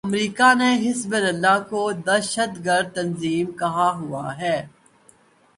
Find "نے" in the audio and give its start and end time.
0.53-0.69